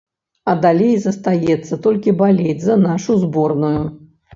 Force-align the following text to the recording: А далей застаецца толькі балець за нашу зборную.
А 0.53 0.55
далей 0.63 0.95
застаецца 1.03 1.81
толькі 1.85 2.17
балець 2.25 2.59
за 2.67 2.83
нашу 2.91 3.23
зборную. 3.25 3.77